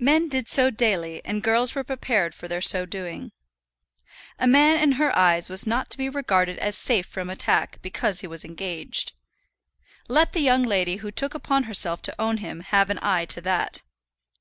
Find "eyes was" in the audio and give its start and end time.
5.16-5.64